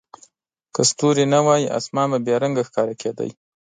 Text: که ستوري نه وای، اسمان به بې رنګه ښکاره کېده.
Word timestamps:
که 0.73 0.81
ستوري 0.91 1.25
نه 1.33 1.39
وای، 1.45 1.63
اسمان 1.77 2.07
به 2.11 2.17
بې 2.25 2.35
رنګه 2.41 2.63
ښکاره 2.67 2.93
کېده. 3.01 3.25